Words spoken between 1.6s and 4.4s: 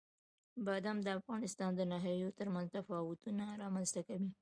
د ناحیو ترمنځ تفاوتونه رامنځته کوي.